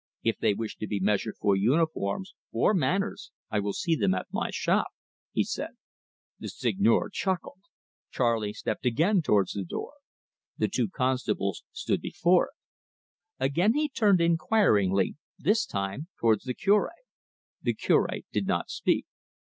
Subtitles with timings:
[0.23, 4.25] "If they wish to be measured for uniforms or manners I will see them at
[4.31, 4.87] my shop,"
[5.31, 5.77] he said.
[6.39, 7.61] The Seigneur chuckled.
[8.09, 9.91] Charley stepped again towards the door.
[10.57, 12.53] The two constables stood before it.
[13.43, 16.91] Again he turned inquiringly, this time towards the Cure.
[17.61, 19.05] The Cure did not speak.